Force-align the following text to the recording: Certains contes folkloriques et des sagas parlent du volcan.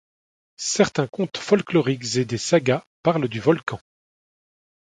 Certains 0.57 1.05
contes 1.05 1.37
folkloriques 1.37 2.15
et 2.15 2.25
des 2.25 2.39
sagas 2.39 2.83
parlent 3.03 3.27
du 3.27 3.39
volcan. 3.39 3.79